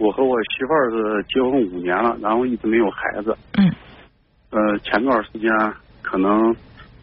[0.00, 3.36] 我和我媳妇儿是结婚五年了，然后一直没有孩子。
[3.58, 3.70] 嗯。
[4.48, 5.52] 呃，前段时间
[6.00, 6.56] 可能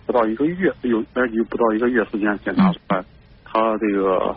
[0.08, 3.06] 不到一个月，有而且不到一个月时间检查出来，
[3.46, 4.36] 他这个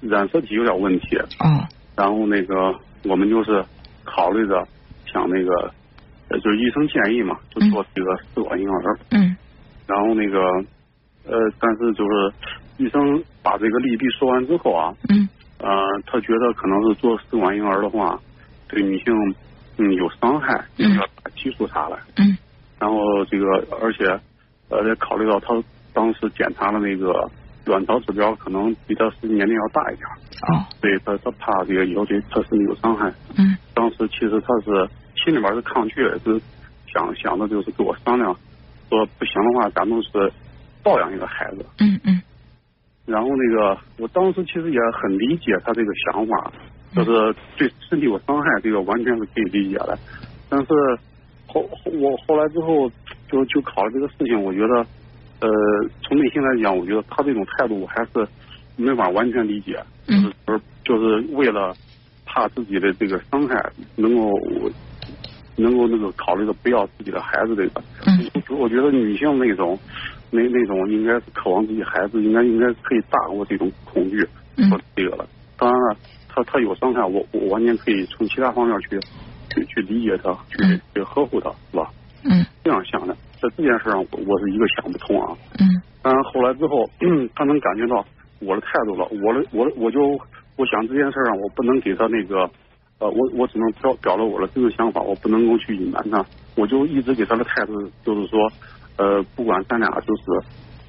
[0.00, 1.18] 染色体有点问题。
[1.40, 1.68] 哦。
[1.94, 2.74] 然后那个
[3.04, 3.62] 我们就是
[4.02, 4.66] 考虑着
[5.12, 5.70] 想那个，
[6.40, 8.98] 就是医生建议嘛，就做这个试管婴儿。
[9.10, 9.36] 嗯。
[9.86, 10.40] 然后那个
[11.26, 12.32] 呃，但是就是
[12.78, 14.94] 医生把这个利弊说完之后啊。
[15.10, 15.28] 嗯。
[15.62, 15.68] 呃，
[16.06, 18.18] 他觉得可能是做试管婴儿的话，
[18.68, 19.14] 对女性
[19.76, 20.88] 嗯有伤害，要
[21.22, 21.98] 打激素啥的。
[22.16, 22.36] 嗯。
[22.78, 23.46] 然后这个，
[23.80, 24.04] 而且
[24.70, 25.62] 呃，也考虑到他
[25.92, 27.30] 当时检查的那个
[27.66, 30.06] 卵巢指标可能比他实际年龄要大一点。
[30.48, 30.64] 哦。
[30.80, 33.12] 所以他他怕这个以后对他身体有伤害。
[33.36, 33.56] 嗯。
[33.74, 34.88] 当时其实他是
[35.22, 36.40] 心里边是抗拒的，是
[36.92, 38.34] 想想的就是跟我商量，
[38.88, 40.32] 说不行的话，咱们是
[40.82, 41.66] 抱养一个孩子。
[41.80, 42.22] 嗯嗯。
[43.10, 46.52] 然后那个，我当时其实也很理解他这个想法，
[46.94, 49.98] 就是对身体有伤害，这个完全是可以理解的。
[50.48, 50.66] 但是
[51.46, 52.88] 后我后来之后
[53.28, 54.86] 就就考虑这个事情，我觉得
[55.40, 55.48] 呃，
[56.02, 58.26] 从内心来讲，我觉得他这种态度我还是
[58.76, 61.74] 没法完全理解，就是就是为了
[62.24, 64.30] 怕自己的这个伤害能够
[65.56, 67.82] 能够那个考虑的不要自己的孩子这个。
[68.06, 68.30] 嗯。
[68.56, 69.76] 我觉得女性那种。
[70.30, 74.22] 那那种应该是渴望自己孩子，应该应该可以大过这种恐惧
[74.70, 75.26] 和这个了。
[75.58, 75.96] 当然了，
[76.28, 78.98] 他他有伤害，我我完全可以从其他方面去
[79.52, 81.90] 去去理解他，去去呵护他，是吧？
[82.24, 82.46] 嗯。
[82.62, 85.36] 这样想的，在这件事上，我我是一个想不通啊。
[85.58, 85.66] 嗯。
[86.00, 86.88] 当然后来之后，
[87.34, 88.06] 他能感觉到
[88.38, 90.18] 我的态度了，我的我我就
[90.56, 92.48] 我想这件事上，我不能给他那个
[93.00, 98.48] 呃，我我只能表表露我的真实想法，我不能够去隐瞒他，我就一直给他的态度就是说。
[99.00, 100.24] 呃，不管咱俩就是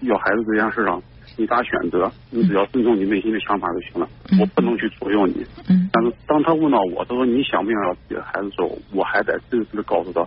[0.01, 1.01] 要孩子这件事上，
[1.37, 2.11] 你咋选择？
[2.29, 4.09] 你只要尊重你内心的想法就行了。
[4.37, 5.45] 我不能去左右你。
[5.69, 5.89] 嗯。
[5.93, 10.19] 但是当他问到我，他说你想不想要自己的孩子的时候，我还得真实的告诉他，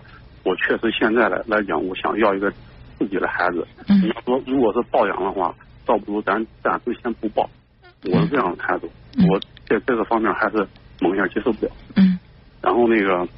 [0.44, 2.50] 我确实现在来来讲，我想要一个
[2.98, 3.66] 自己的孩子。
[3.86, 4.00] 嗯。
[4.00, 7.46] 你要说如果是抱养的话，倒不如咱暂时先不抱。
[8.04, 8.90] 我是这样的态度。
[9.28, 10.66] 我在这个方面还是
[11.02, 11.72] 猛一下接受不了。
[11.96, 12.18] 嗯。
[12.62, 13.28] 然后那个，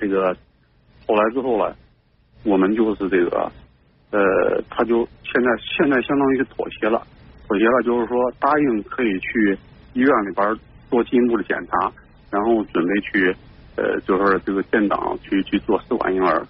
[0.00, 0.36] 这个
[1.06, 1.76] 后来之后了。
[2.44, 3.50] 我们就是这个，
[4.10, 7.02] 呃，他就现在现在相当于是妥协了，
[7.48, 9.58] 妥协了就是说答应可以去
[9.94, 10.56] 医院里边
[10.90, 11.90] 做进一步的检查，
[12.30, 13.34] 然后准备去
[13.76, 16.46] 呃，就是这个建档去去做试管婴儿，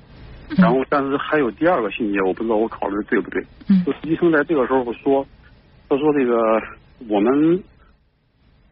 [0.59, 3.43] 然后但是还有第二个细节，我不知道我考虑的对不对。
[3.69, 3.85] 嗯。
[4.03, 5.27] 医生在这个时候说，
[5.89, 6.61] 他说这个
[7.09, 7.63] 我们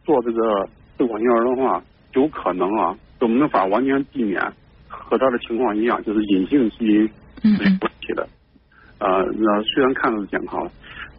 [0.03, 0.67] 做这个
[0.97, 1.81] 试管婴儿的话，
[2.13, 4.39] 有可能啊，都没法完全避免。
[5.05, 7.01] 和他的情况一样，就是隐性基因
[7.41, 8.27] 是有问题的。
[8.99, 10.71] 啊，那虽然看着是健康了，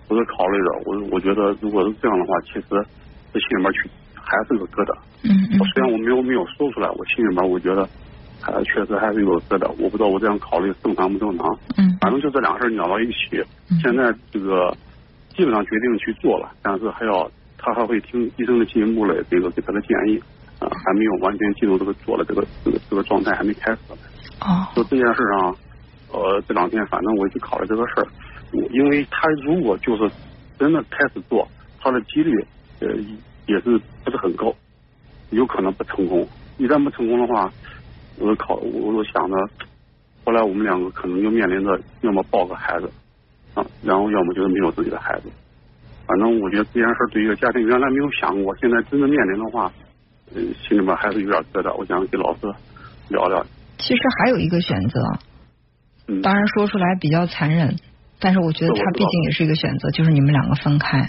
[0.09, 0.83] 我是考虑的。
[0.87, 2.65] 我我觉得，如果是这样的话，其实
[3.33, 4.97] 这心里面去还是有疙瘩。
[5.22, 5.59] 嗯嗯。
[5.75, 7.87] 虽然我没有没有说出来，我心里面我觉得
[8.41, 9.69] 还确实还是有疙瘩。
[9.78, 11.47] 我不知道我这样考虑正常不正常。
[11.77, 11.97] 嗯。
[12.01, 13.43] 反正就这两个事儿到一起，
[13.83, 14.75] 现在这个
[15.37, 20.22] 基本上决定去做了，但是还要他还会听医生的进一步的这个给他的建议。
[20.64, 23.78] 啊，还没有完全进入这个做的这个这个这个状态，还没开始。
[24.41, 24.66] 哦。
[24.75, 25.56] 就这件事上，
[26.10, 28.06] 呃，这两天反正我一直考虑这个事儿，
[28.70, 30.10] 因为他如果就是
[30.58, 31.47] 真的开始做，
[31.80, 32.44] 他的几率
[32.80, 32.88] 呃
[33.47, 34.54] 也是不是很高，
[35.30, 36.26] 有可能不成功。
[36.56, 37.53] 一旦不成功的话，
[38.19, 39.36] 我考我我想着，
[40.24, 42.91] 后来我们两个可能就面临着要么抱个孩子
[43.54, 45.28] 啊，然后要么就是没有自己的孩子。
[46.06, 49.70] 反正我觉得这件事对一个家庭原来没有想过，现在真的面临的话。
[50.34, 52.41] 心里面还是有点疙瘩，我想跟老师
[53.09, 53.47] 聊聊。
[53.78, 55.00] 其实还有一个选择，
[56.22, 57.77] 当然说出来比较残忍，
[58.19, 61.09] 但是我觉得他毕竟也是一个选择，就是你们两个分开。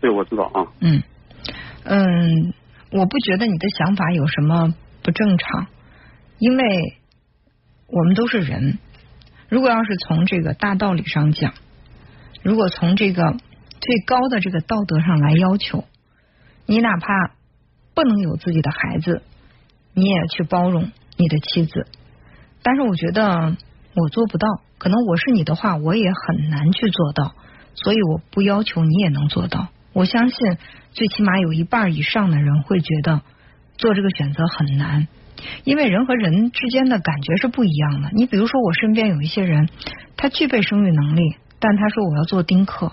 [0.00, 0.66] 对，我知道啊。
[0.80, 1.02] 嗯
[1.84, 2.54] 嗯，
[2.90, 5.66] 我不觉得你的想法有什么不正常，
[6.38, 6.64] 因为
[7.88, 8.78] 我们都是人。
[9.48, 11.52] 如果要是从这个大道理上讲，
[12.42, 13.22] 如果从这个
[13.80, 15.84] 最高的这个道德上来要求，
[16.66, 17.32] 你哪怕。
[17.94, 19.22] 不能有自己的孩子，
[19.94, 21.86] 你也去包容你的妻子，
[22.62, 23.56] 但是我觉得
[23.94, 24.48] 我做不到。
[24.78, 27.34] 可能我是你的话，我也很难去做到，
[27.74, 29.68] 所以我不要求你也能做到。
[29.92, 30.36] 我相信，
[30.92, 33.20] 最起码有一半以上的人会觉得
[33.76, 35.06] 做这个选择很难，
[35.62, 38.10] 因为人和人之间的感觉是不一样的。
[38.12, 39.68] 你比如说，我身边有一些人，
[40.16, 42.92] 他具备生育能力，但他说我要做丁克，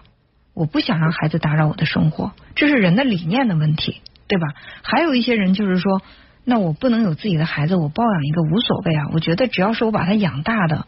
[0.54, 4.02] 我不想让孩子打扰我的生活，这是人的理念的问题。
[4.30, 4.48] 对吧？
[4.84, 6.02] 还有一些人就是说，
[6.46, 9.08] 那我不能有自己的孩子，我抱养一个无所谓啊。
[9.12, 10.86] 我觉得只要是我把他养大的，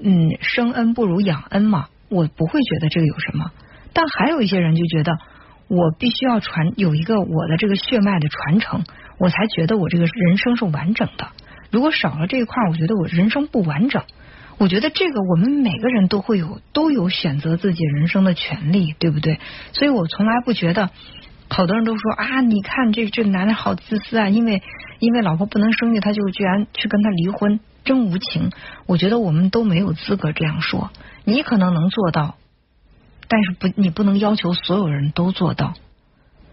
[0.00, 3.52] 嗯，生恩不如养恩嘛，我不会觉得这个有什么。
[3.94, 5.12] 但还有一些人就觉得，
[5.68, 8.84] 我必须要传有一个我的这个血脉的传承，
[9.18, 11.28] 我才觉得我这个人生是完整的。
[11.70, 14.02] 如果少了这一块，我觉得我人生不完整。
[14.58, 19.40] 我觉得这个我们每个人都会有都有选择自己人生的权利，对不对？
[19.72, 20.90] 所以我从来不觉得，
[21.52, 24.62] 好多人都说啊，你看这这男的好自私啊，因为
[25.00, 28.50] 因为老婆不能生育，他就居然去跟他离婚，真无情。
[28.86, 30.90] 我觉得我们都没有资格这样说。
[31.24, 32.36] 你可能能做到，
[33.28, 35.74] 但是不，你不能要求所有人都做到。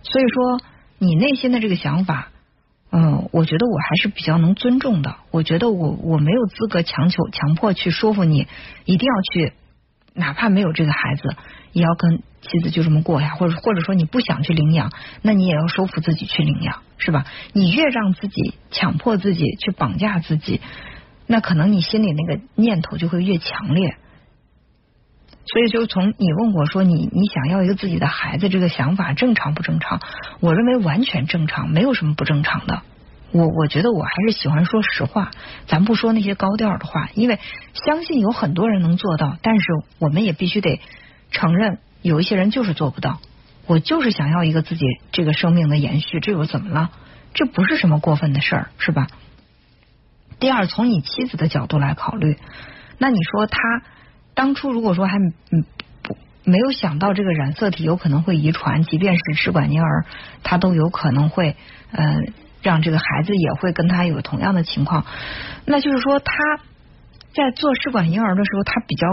[0.04, 0.62] 所以说，
[0.98, 2.28] 你内心的这个想法。
[2.92, 5.16] 嗯，我觉得我还是比较能尊重的。
[5.30, 8.48] 我觉得我我没有资格强求、强迫去说服你，
[8.84, 9.54] 一定要去，
[10.16, 11.36] 哪怕没有这个孩子，
[11.72, 13.36] 也要跟妻子就这么过呀。
[13.36, 14.92] 或者或者说你不想去领养，
[15.22, 17.26] 那你也要说服自己去领养，是吧？
[17.54, 20.62] 你越让自己强迫自己去绑架自己，
[21.28, 23.96] 那可能你心里那个念头就会越强烈。
[25.52, 30.00] 所以，就从你问我说你你想要一个自己的孩子这个想法正常不正常？
[30.42, 32.84] 我认为完全正常，没有什么不正常的。
[33.32, 35.32] 我我觉得我还是喜欢说实话，
[35.66, 37.40] 咱不说那些高调的话，因为
[37.74, 39.66] 相信有很多人能做到，但是
[39.98, 40.80] 我们也必须得
[41.32, 43.20] 承认，有一些人就是做不到。
[43.68, 46.92] 我就是想要一个自己这个生命的延续，这又怎么了？
[47.34, 49.08] 这不是什么过分的事儿，是吧？
[50.40, 52.38] 第二，从你妻子的角度来考虑，
[52.98, 53.60] 那你说他。
[54.36, 55.66] 当初如果说还嗯
[56.02, 56.16] 不
[56.46, 60.06] 没有想到这个染色体有可能会遗传，即便是试管婴儿，
[60.44, 61.58] 他都有可能会
[61.92, 62.22] 呃
[62.62, 65.06] 让这个孩子也会跟他有同样的情况。
[65.66, 66.34] 那就是说他
[67.34, 69.08] 在做试管婴儿的时候，他比较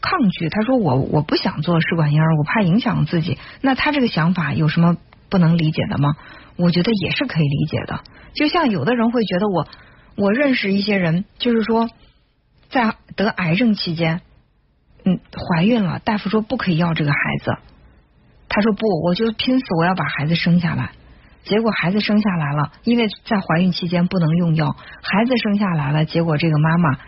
[0.00, 0.48] 抗拒。
[0.48, 3.38] 他说我我不想做试管婴儿，我怕影响自己。
[3.60, 4.96] 那他这个想法有什么
[5.30, 6.16] 不能理解的吗？
[6.56, 8.00] 我觉得也是可以理解的。
[8.34, 9.66] 就像有的人会觉得我
[10.16, 11.88] 我认识一些人，就是说
[12.68, 14.20] 在得癌症期间。
[15.06, 17.56] 嗯，怀孕了，大夫说不可以要这个孩子。
[18.48, 20.92] 他说不，我就拼死我要把孩子生下来。
[21.44, 26.98] 结果孩子生下来了，因为在怀孕期间不能用药，孩子生下来了，结果这个妈妈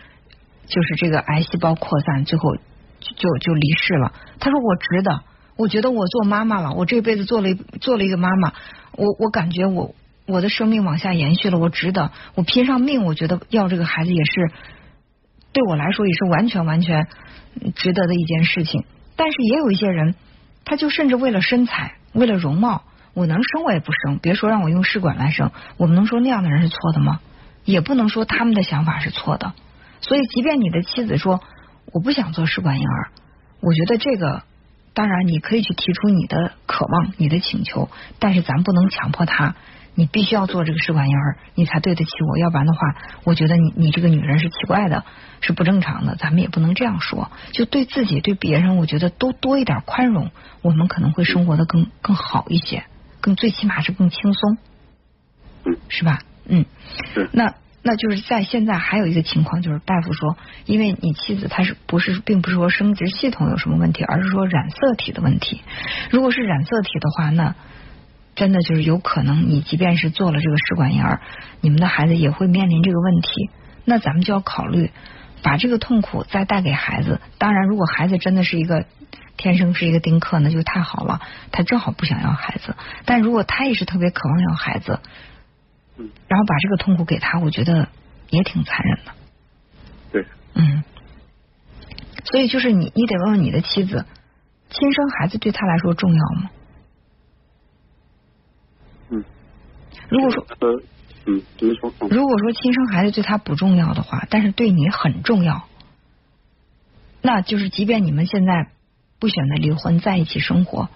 [0.67, 2.55] 就是这个癌细胞扩散，最后
[2.99, 4.13] 就就离世了。
[4.39, 5.21] 他说我值得，
[5.55, 7.49] 我觉得我做妈妈了，我这辈子做了
[7.81, 8.53] 做了一个妈妈，
[8.91, 9.95] 我我感觉我
[10.27, 14.51] 我的生命往下延续了，我值得，我拼上命，我觉得要这个孩子也是
[15.53, 17.07] 对我来说也是完全完全。
[17.73, 18.85] 值得的一件事情，
[19.15, 20.13] 但是也有一些人，
[20.63, 22.83] 他就甚至为了身材，为了容貌，
[23.15, 27.19] 我能生我也不生，别说让我用试管来生，我们能说那样的人是错的吗？
[27.65, 29.53] 也不能说他们的想法是错的。
[30.01, 31.41] 所以，即便你的妻子说
[31.93, 33.09] 我不想做试管婴儿，
[33.61, 34.43] 我觉得这个
[34.93, 37.89] 当然你可以去提出你的渴望、你的请求，
[38.19, 39.55] 但是咱不能强迫他。
[39.99, 42.79] 你必须要做这个试管婴儿，你才对得起我，要不然的话，
[43.23, 45.03] 我觉得你你这个女人是奇怪的，
[45.41, 46.15] 是不正常的。
[46.15, 50.29] 咱们也不能这样说，就对自己对别人，我觉得都多一点宽容，
[50.61, 52.83] 我们可能会生活的更更好一些，
[53.21, 54.57] 更最起码是更轻松，
[55.89, 56.19] 是吧？
[56.45, 56.65] 嗯，
[57.31, 57.55] 那
[57.87, 60.35] 那就是在现在还有一个情况，就是大夫说，
[60.65, 65.61] 因为你妻子她是不是并不是说生殖系统有什么问题，而是说染色体的问题。
[66.09, 67.55] 如果是染色体的话，那
[68.35, 71.21] 真的就是有可能，你即便是做了这个试管婴儿，
[71.61, 73.49] 你们的孩子也会面临这个问题。
[73.85, 74.91] 那咱们就要考虑，
[75.41, 77.21] 把这个痛苦再带给孩子。
[77.37, 78.83] 当然，如果孩子真的是一个
[79.37, 81.21] 天生是一个丁克，那就太好了，
[81.53, 82.75] 他正好不想要孩子。
[83.05, 84.99] 但如果他也是特别渴望要孩子，
[86.27, 87.89] 然后把这个痛苦给他，我觉得
[88.29, 89.11] 也挺残忍的。
[90.11, 90.83] 对，嗯。
[92.25, 94.05] 所以就是你，你得问问你的妻子，
[94.69, 96.51] 亲生孩子对他来说重要吗？
[100.09, 100.81] 如果说，呃，
[101.25, 101.93] 嗯，没错。
[102.09, 105.67] 如果说亲生孩子对他不重要的话，但是对你很重要，
[107.21, 108.69] 那就是即便你们现在
[109.19, 110.87] 不选择离婚，在一起生活，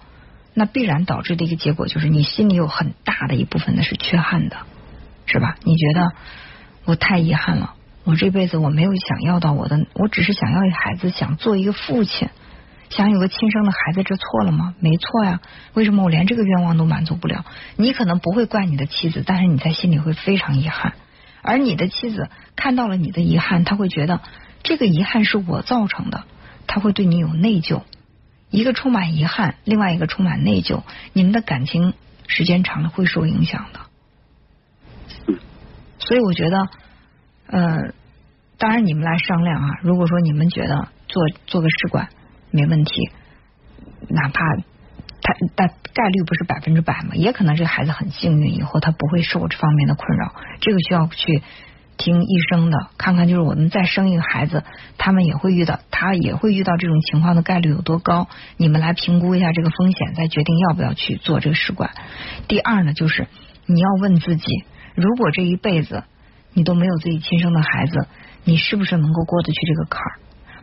[0.54, 4.56] 那必然导致的一个结果就是你心里有很大的一部分的是缺憾的，
[5.26, 5.56] 是吧？
[5.62, 6.12] 你觉得
[6.84, 7.74] 我太遗憾了，
[8.04, 12.28] 我这辈子我没有想要到我的，我只是想要一个孩子，想做一个父亲。
[12.90, 14.74] 想有个亲生的孩子，这错了吗？
[14.78, 15.40] 没错呀。
[15.72, 17.46] 为什么我连这个愿望都满足不了？
[17.76, 20.92] 你可能不会怪你的妻子，但是你在心里会非常遗憾。
[21.40, 24.20] 而你的妻子看到了你的遗憾，他会觉得
[24.62, 26.24] 这个遗憾是我造成的，
[26.66, 27.80] 他会对你有内疚。
[28.50, 30.82] 一个充满遗憾，另外一个充满内疚，
[31.14, 31.94] 你们的感情
[32.26, 33.80] 时间长了会受影响的。
[36.06, 36.68] 所以我觉得，
[37.46, 37.92] 呃，
[38.58, 39.70] 当然你们来商量啊。
[39.82, 42.08] 如果说你们觉得做做个试管。
[42.54, 43.08] 没问题，
[44.10, 44.44] 哪怕
[45.22, 50.34] 他但概率不是百分之百嘛，也可能这个孩子很幸运，以后他不会受这方面的困扰。
[50.60, 51.42] 这个需要去
[51.96, 54.64] 听医生的，看看就是我们再生一个孩子，
[54.98, 58.28] 他们也会遇到，他也会遇到这种情况的概率有多高？
[58.58, 61.92] 你们来评估一下这个风险，再决定要不要去做这个试管。
[62.48, 63.28] 第二呢，就是
[63.64, 66.04] 你要问自己，如果这一辈子
[66.52, 68.06] 你都没有自己亲生的孩子，
[68.44, 70.12] 你是不是能够过得去这个坎儿？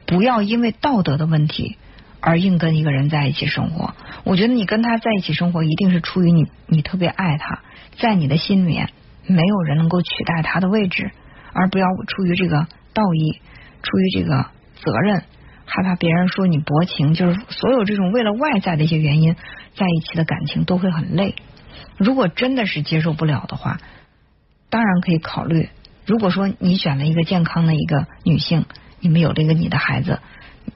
[0.05, 1.77] 不要因为道德的问题
[2.19, 3.93] 而硬跟一个人在一起生活。
[4.23, 7.61] 我觉得你跟他在一起生活，一定是出于你你特别爱他，
[7.97, 8.89] 在你的心里面
[9.25, 11.11] 没有人能够取代他的位置，
[11.53, 13.39] 而不要出于这个道义，
[13.81, 14.47] 出于这个
[14.83, 15.23] 责任，
[15.65, 19.35] 害怕别人说你薄情，就是所有这种为了外在的一些原因
[19.75, 21.35] 在一起的感情都会很累。
[21.97, 23.79] 如果真的是接受不了的话，
[24.69, 25.69] 当然可以考虑。
[26.05, 28.65] 如果说你选了一个健康的一个女性，
[28.99, 30.19] 你们有了一个你的孩子，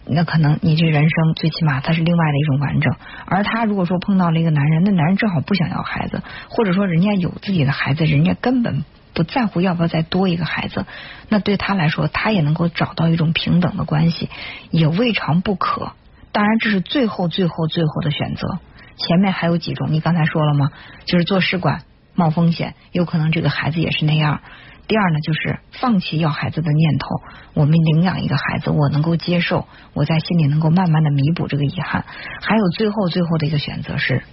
[0.06, 2.96] 那可能你这人生最起码它是另外的一种完整。
[3.26, 8.84] 而他如果说碰到了一个男人，那男人正好不想要孩子，或者说人家有自己的孩子，人家根本
[9.14, 10.86] 不在乎要不要再多一个孩子，
[11.30, 14.30] 那对他来说，他也能够找到一种平等的关系，
[14.72, 15.94] 也未尝不可。
[16.32, 18.60] 当然，这是最后、最后、最后的选择。
[18.96, 20.72] 前面还有几种，你刚才说了吗？
[21.06, 21.84] 就是做试管
[22.16, 24.42] 冒风险，有可能这个孩子也是那样。
[24.86, 27.08] 第二呢，就是放弃要孩子的念头，
[27.54, 32.06] 我们领养一个孩子，我能够接受，我在心里能够慢慢的弥补这个遗憾。
[32.42, 34.24] 还有最后最后的一个选择是，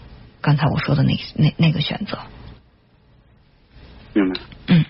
[0.41, 2.19] 刚才我说的那那那个选择。
[4.13, 4.41] 明白。
[4.67, 4.85] 嗯。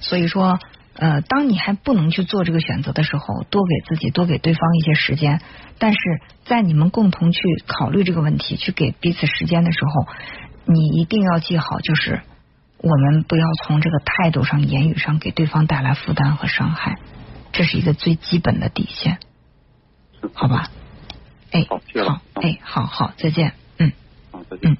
[0.00, 0.60] 所以说，
[0.94, 5.40] 呃，当你还不能去做这个选择的时候，多给自己多给对方一些时间。
[5.80, 5.98] 但是
[6.44, 10.06] 在你们共同去考虑这个问题，去给彼此时间的时候，
[10.68, 12.20] 你一定要记好，就是
[12.76, 16.98] 我们不要从这个态度上、言语上给对方带来负担和伤害，
[17.52, 19.18] 这是一个最基本的底线，
[20.34, 20.70] 好吧？
[21.50, 23.92] 哎，好，好，哎，好好，再见，嗯，
[24.30, 24.76] 好，再见。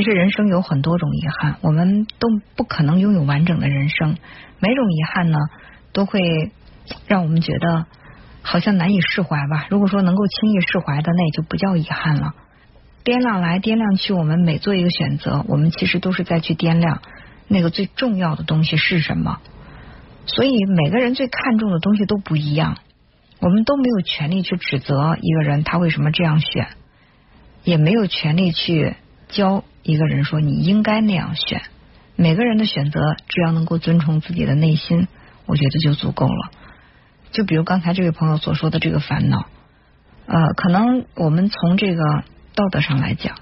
[0.00, 4.16] 其实人生有很多种遗憾，我们都不可能拥有完整的人生。
[4.58, 5.38] 每种遗憾呢，
[5.92, 6.52] 都会
[7.06, 7.84] 让我们觉得
[8.40, 9.66] 好像难以释怀吧。
[9.68, 12.32] 如果说能够轻易释怀的，那也就不叫遗憾了。
[13.04, 17.02] 掂量来掂量去，我们每做一个选择，我们其实都是在去掂量
[17.46, 19.38] 那个最重要的东西是什么。
[20.24, 22.78] 所以每个人最看重的东西都不一样，
[23.38, 26.68] 我们都没有权利去指责一个人他为什么这样选，
[27.64, 28.94] 也没有权利去
[29.30, 29.64] 教。
[29.82, 31.62] 一个人说你应该那样选，
[32.14, 35.08] 每个人的选择只要能够遵从自己的内心，
[35.46, 36.50] 我觉得就足够了。
[37.32, 39.46] 就比如刚才这位朋友所说的这个烦恼，
[40.26, 43.38] 呃，可能我们从这个道德上来讲，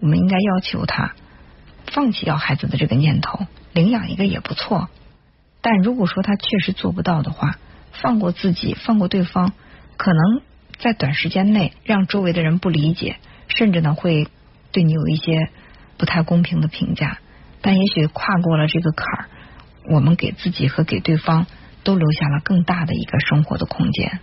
[0.00, 1.14] 我们应该要求他
[1.86, 4.90] 放弃要孩子的这个念头，领养一个也不错。
[5.62, 7.56] 但如果说他确实做不到的话，
[7.90, 9.54] 放过自己，放过对方，
[9.96, 10.42] 可能
[10.78, 13.16] 在短时间内让周围的人不理解，
[13.48, 14.28] 甚至呢会。
[14.74, 15.48] 对你有一些
[15.96, 17.18] 不太公平的评价，
[17.62, 19.28] 但也许跨过了这个坎儿，
[19.88, 21.46] 我们给自己和给对方
[21.84, 24.18] 都留下了更大的一个生活的空间。